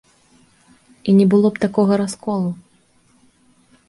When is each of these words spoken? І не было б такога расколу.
І 1.11 1.13
не 1.17 1.27
было 1.33 1.47
б 1.57 1.63
такога 1.65 1.93
расколу. 2.01 2.49